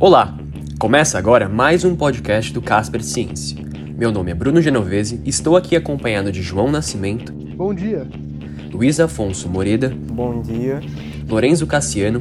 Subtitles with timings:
[0.00, 0.38] Olá!
[0.78, 3.58] Começa agora mais um podcast do Casper Ciência.
[3.96, 7.32] Meu nome é Bruno Genovese e estou aqui acompanhado de João Nascimento.
[7.32, 8.06] Bom dia!
[8.72, 9.88] Luiz Afonso Moreda.
[9.88, 10.78] Bom dia!
[11.28, 12.20] Lorenzo Cassiano.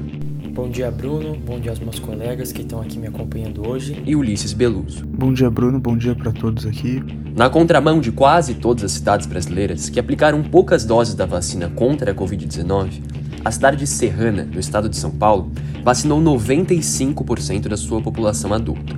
[0.56, 1.38] Bom dia, Bruno.
[1.38, 4.02] Bom dia aos meus colegas que estão aqui me acompanhando hoje.
[4.08, 5.06] E Ulisses Beluso.
[5.06, 5.80] Bom dia, Bruno.
[5.80, 7.04] Bom dia para todos aqui.
[7.36, 12.10] Na contramão de quase todas as cidades brasileiras que aplicaram poucas doses da vacina contra
[12.10, 13.04] a Covid-19,
[13.46, 15.52] a cidade de Serrana, no estado de São Paulo,
[15.88, 18.94] vacinou 95% da sua população adulta.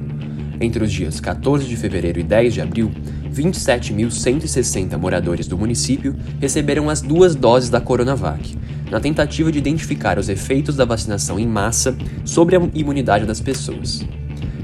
[0.59, 2.91] Entre os dias 14 de fevereiro e 10 de abril,
[3.31, 8.57] 27.160 moradores do município receberam as duas doses da Coronavac,
[8.89, 14.03] na tentativa de identificar os efeitos da vacinação em massa sobre a imunidade das pessoas.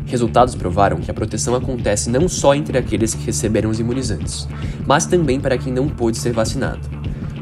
[0.07, 4.48] Resultados provaram que a proteção acontece não só entre aqueles que receberam os imunizantes,
[4.88, 6.90] mas também para quem não pôde ser vacinado.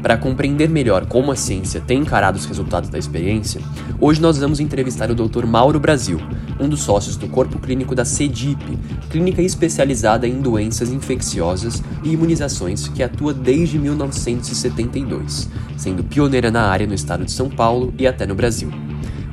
[0.04, 3.58] Para compreender melhor como a ciência tem encarado os resultados da experiência,
[3.98, 5.46] hoje nós vamos entrevistar o Dr.
[5.46, 6.20] Mauro Brasil,
[6.60, 12.86] um dos sócios do corpo clínico da CEDIP, clínica especializada em doenças infecciosas e imunizações
[12.86, 18.26] que atua desde 1972, sendo pioneira na área no estado de São Paulo e até
[18.26, 18.70] no Brasil.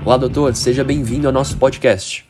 [0.06, 2.26] Olá, doutor, seja bem-vindo ao nosso podcast.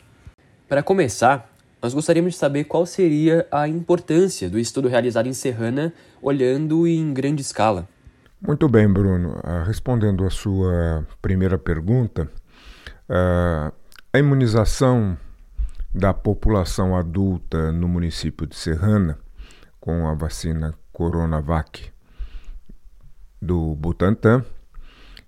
[0.68, 1.48] Para começar,
[1.80, 7.14] nós gostaríamos de saber qual seria a importância do estudo realizado em Serrana olhando em
[7.14, 7.88] grande escala.
[8.44, 9.34] Muito bem, Bruno.
[9.36, 12.28] Uh, respondendo a sua primeira pergunta,
[13.08, 13.72] uh,
[14.12, 15.16] a imunização
[15.94, 19.20] da população adulta no município de Serrana
[19.80, 21.92] com a vacina Coronavac
[23.40, 24.44] do Butantan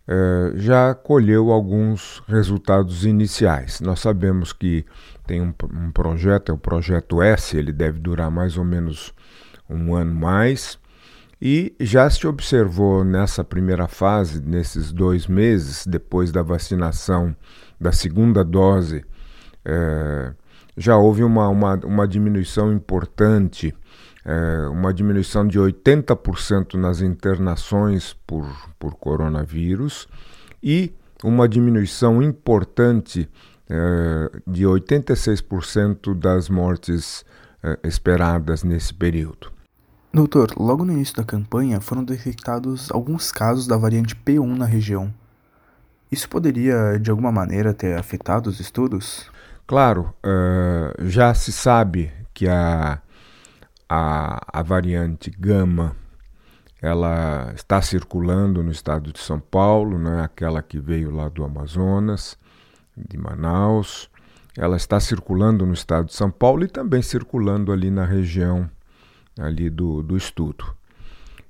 [0.07, 3.79] uh, já colheu alguns resultados iniciais.
[3.79, 4.87] Nós sabemos que
[5.27, 9.13] tem um, um projeto, é o projeto S, ele deve durar mais ou menos
[9.69, 10.81] um ano mais
[11.45, 17.35] e já se observou nessa primeira fase, nesses dois meses depois da vacinação
[17.77, 19.03] da segunda dose,
[19.65, 20.33] é,
[20.77, 23.75] já houve uma, uma, uma diminuição importante,
[24.23, 28.47] é, uma diminuição de 80% nas internações por,
[28.79, 30.07] por coronavírus
[30.63, 33.29] e uma diminuição importante
[33.69, 37.25] é, de 86% das mortes
[37.61, 39.52] é, esperadas nesse período.
[40.15, 45.11] Doutor, logo no início da campanha foram detectados alguns casos da variante P1 na região.
[46.11, 49.31] Isso poderia, de alguma maneira, ter afetado os estudos?
[49.65, 53.01] Claro, uh, já se sabe que a,
[53.89, 55.95] a, a variante Gama
[56.79, 62.37] ela está circulando no estado de São Paulo, né, aquela que veio lá do Amazonas,
[62.95, 64.11] de Manaus.
[64.55, 68.69] Ela está circulando no estado de São Paulo e também circulando ali na região
[69.37, 70.75] ali do, do estudo.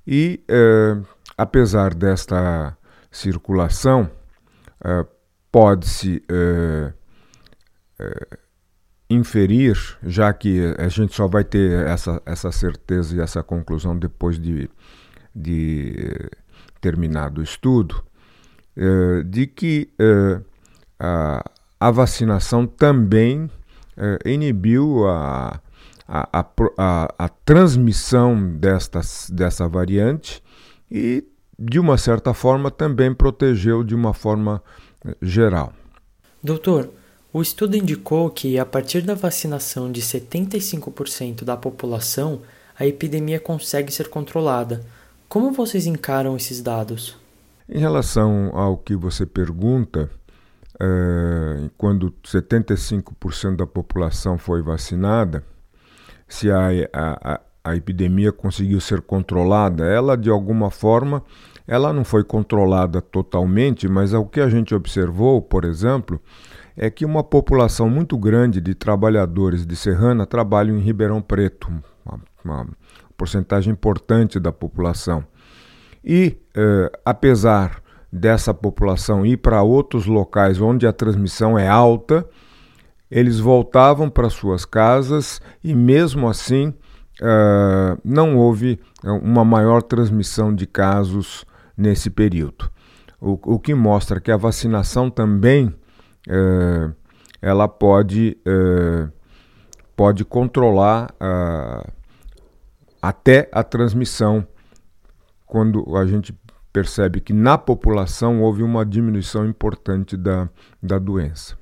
[0.06, 0.98] E, eh,
[1.38, 2.78] apesar desta
[3.10, 4.10] circulação,
[4.84, 5.06] eh,
[5.52, 6.94] pode-se eh,
[9.10, 14.40] inferir, já que a gente só vai ter essa, essa certeza e essa conclusão depois
[14.40, 14.70] de,
[15.34, 16.30] de
[16.82, 18.04] terminado o estudo,
[19.28, 19.94] de que
[21.00, 23.50] a, a vacinação também
[24.26, 25.62] inibiu a,
[26.08, 26.46] a, a,
[26.78, 30.44] a, a transmissão desta, dessa variante
[30.90, 31.24] e,
[31.58, 34.62] de uma certa forma, também protegeu de uma forma
[35.06, 35.74] eh, geral.
[36.44, 36.90] Doutor,
[37.32, 42.42] o estudo indicou que, a partir da vacinação de 75% da população,
[42.78, 44.82] a epidemia consegue ser controlada.
[45.28, 47.18] Como vocês encaram esses dados?
[47.68, 50.10] Em relação ao que você pergunta,
[50.80, 55.44] é, quando 75% da população foi vacinada,
[56.34, 59.86] se a, a, a epidemia conseguiu ser controlada.
[59.86, 61.24] Ela, de alguma forma,
[61.68, 66.20] ela não foi controlada totalmente, mas o que a gente observou, por exemplo,
[66.76, 71.72] é que uma população muito grande de trabalhadores de Serrana trabalham em Ribeirão Preto,
[72.04, 72.68] uma, uma
[73.16, 75.24] porcentagem importante da população.
[76.04, 77.80] E, eh, apesar
[78.12, 82.28] dessa população ir para outros locais onde a transmissão é alta,
[83.14, 86.70] eles voltavam para suas casas e, mesmo assim,
[87.22, 91.46] uh, não houve eh, uma maior transmissão de casos
[91.78, 92.72] nesse período.
[93.22, 96.92] O, o que mostra que a vacinação também uh,
[97.40, 99.12] ela pode, uh,
[99.96, 101.14] pode controlar
[103.00, 104.46] até a transmissão
[105.46, 106.36] quando a gente
[106.72, 110.50] percebe que na população houve uma diminuição importante da,
[110.82, 111.62] da doença.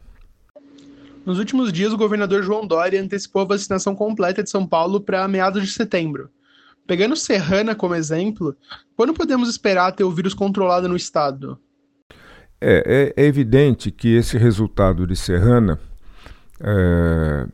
[1.25, 5.27] Nos últimos dias, o governador João Dória antecipou a vacinação completa de São Paulo para
[5.27, 6.29] meados de setembro.
[6.88, 8.56] Pegando Serrana como exemplo,
[8.95, 11.59] quando podemos esperar ter o vírus controlado no estado?
[12.59, 15.79] É, é, é evidente que esse resultado de Serrana
[16.59, 17.47] é,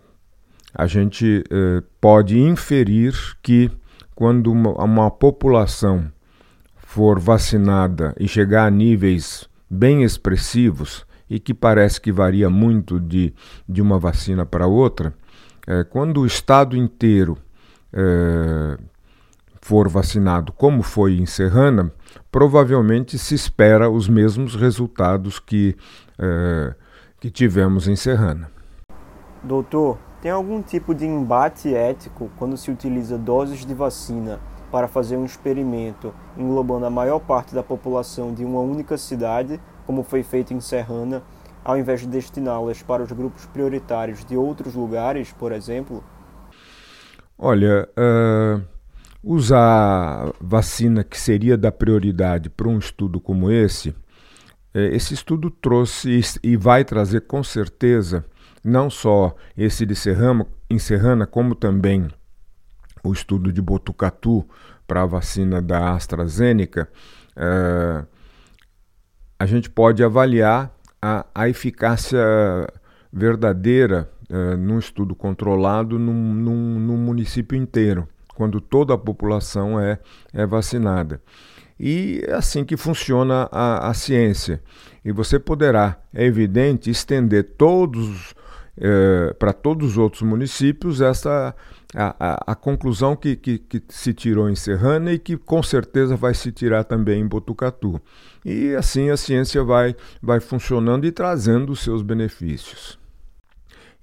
[0.74, 3.72] a gente é, pode inferir que
[4.16, 6.12] quando uma, uma população
[6.78, 13.34] for vacinada e chegar a níveis bem expressivos e que parece que varia muito de,
[13.68, 15.14] de uma vacina para outra,
[15.66, 17.38] é, quando o estado inteiro
[17.92, 18.78] é,
[19.62, 21.92] for vacinado, como foi em Serrana,
[22.32, 25.76] provavelmente se espera os mesmos resultados que,
[26.18, 26.74] é,
[27.20, 28.50] que tivemos em Serrana.
[29.44, 34.40] Doutor, tem algum tipo de embate ético quando se utiliza doses de vacina
[34.72, 40.04] para fazer um experimento englobando a maior parte da população de uma única cidade, como
[40.04, 41.24] foi feito em Serrana,
[41.64, 46.04] ao invés de destiná-las para os grupos prioritários de outros lugares, por exemplo?
[47.38, 48.62] Olha, uh,
[49.24, 53.96] usar vacina que seria da prioridade para um estudo como esse,
[54.74, 58.26] eh, esse estudo trouxe e vai trazer com certeza
[58.64, 59.96] não só esse de
[60.70, 62.08] em Serrana, como também
[63.04, 64.46] o estudo de Botucatu
[64.88, 66.90] para a vacina da AstraZeneca,
[67.36, 68.06] é,
[69.40, 70.72] a gente pode avaliar
[71.02, 72.20] a, a eficácia
[73.12, 80.00] verdadeira é, num estudo controlado num, num, num, município inteiro, quando toda a população é,
[80.34, 81.22] é vacinada.
[81.80, 84.62] E é assim que funciona a, a ciência.
[85.06, 88.34] E você poderá, é evidente, estender todos
[88.80, 91.56] é, para todos os outros municípios essa
[91.96, 96.16] a, a, a conclusão que, que, que, se tirou em Serrana e que com certeza
[96.16, 98.00] vai se tirar também em Botucatu.
[98.44, 103.00] E assim a ciência vai, vai funcionando e trazendo os seus benefícios.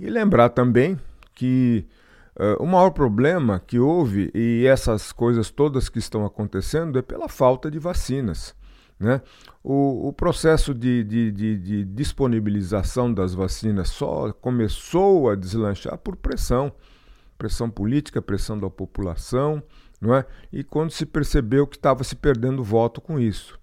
[0.00, 0.98] E lembrar também
[1.34, 1.86] que
[2.36, 7.28] uh, o maior problema que houve, e essas coisas todas que estão acontecendo, é pela
[7.28, 8.54] falta de vacinas.
[9.04, 9.20] Né?
[9.62, 16.16] O, o processo de, de, de, de, disponibilização das vacinas só começou a deslanchar por
[16.16, 16.72] pressão
[17.36, 19.62] pressão política, pressão da população,
[20.00, 20.24] não é?
[20.50, 23.58] E quando se percebeu que estava se perdendo voto com isso.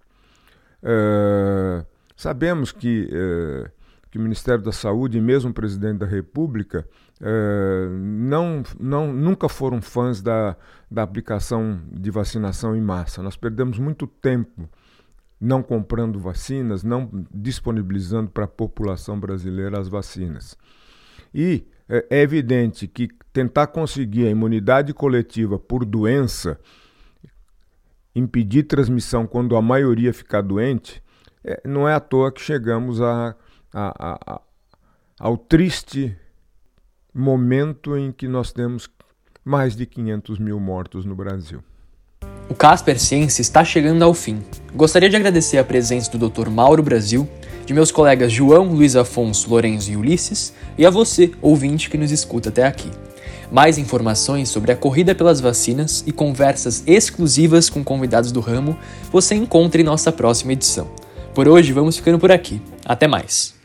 [0.84, 1.84] É,
[2.16, 3.72] sabemos que, é,
[4.12, 6.86] que o Ministério da Saúde e mesmo o presidente da República
[7.20, 10.56] é, não, não, nunca foram fãs da,
[10.92, 13.24] da aplicação de vacinação em massa.
[13.24, 14.70] Nós perdemos muito tempo
[15.42, 20.56] não comprando vacinas, não disponibilizando para a população brasileira as vacinas.
[21.34, 26.60] E é, é evidente que tentar conseguir a imunidade coletiva por doença,
[28.14, 31.02] impedir transmissão quando a maioria ficar doente,
[31.44, 33.36] é, não é à toa que chegamos a,
[33.74, 34.42] a, a,
[35.20, 36.16] ao triste
[37.12, 38.88] momento em que nós temos
[39.44, 41.64] mais de 500 mil mortos no Brasil.
[42.52, 44.44] O Casper Ciência está chegando ao fim.
[44.76, 46.50] Gostaria de agradecer a presença do Dr.
[46.50, 47.26] Mauro Brasil,
[47.66, 52.12] de meus colegas João, Luiz Afonso, Lourenço e Ulisses, e a você, ouvinte que nos
[52.12, 52.92] escuta até aqui.
[53.50, 58.78] Mais informações sobre a corrida pelas vacinas e conversas exclusivas com convidados do ramo
[59.10, 60.90] você encontra em nossa próxima edição.
[61.34, 62.62] Por hoje, vamos ficando por aqui.
[62.84, 63.61] Até mais!